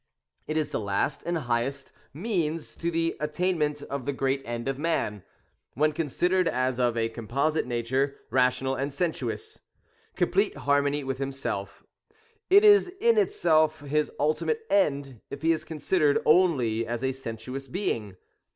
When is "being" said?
17.67-18.17